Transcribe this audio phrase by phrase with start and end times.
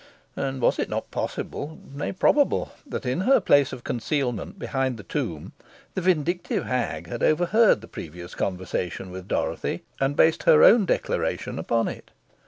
[0.35, 5.03] And was it not possible, nay, probable, that, in her place of concealment behind the
[5.03, 5.51] tomb,
[5.93, 11.59] the vindictive hag had overheard the previous conversation with Dorothy, and based her own declaration
[11.59, 12.09] upon it?